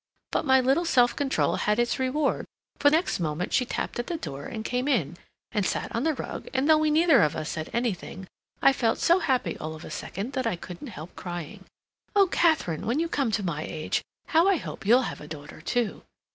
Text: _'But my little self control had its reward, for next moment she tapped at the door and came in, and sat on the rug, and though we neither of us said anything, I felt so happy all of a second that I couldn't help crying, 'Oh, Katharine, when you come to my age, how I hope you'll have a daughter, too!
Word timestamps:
_'But 0.31 0.45
my 0.45 0.59
little 0.59 0.83
self 0.83 1.15
control 1.15 1.57
had 1.57 1.77
its 1.77 1.99
reward, 1.99 2.47
for 2.79 2.89
next 2.89 3.19
moment 3.19 3.53
she 3.53 3.67
tapped 3.67 3.99
at 3.99 4.07
the 4.07 4.17
door 4.17 4.45
and 4.47 4.65
came 4.65 4.87
in, 4.87 5.15
and 5.51 5.63
sat 5.63 5.95
on 5.95 6.05
the 6.05 6.15
rug, 6.15 6.47
and 6.55 6.67
though 6.67 6.79
we 6.79 6.89
neither 6.89 7.21
of 7.21 7.35
us 7.35 7.49
said 7.51 7.69
anything, 7.71 8.27
I 8.63 8.73
felt 8.73 8.97
so 8.97 9.19
happy 9.19 9.59
all 9.59 9.75
of 9.75 9.85
a 9.85 9.91
second 9.91 10.33
that 10.33 10.47
I 10.47 10.55
couldn't 10.55 10.87
help 10.87 11.15
crying, 11.15 11.65
'Oh, 12.15 12.25
Katharine, 12.25 12.87
when 12.87 12.99
you 12.99 13.07
come 13.07 13.29
to 13.29 13.43
my 13.43 13.61
age, 13.61 14.01
how 14.29 14.47
I 14.47 14.55
hope 14.55 14.87
you'll 14.87 15.03
have 15.03 15.21
a 15.21 15.27
daughter, 15.27 15.61
too! 15.61 16.01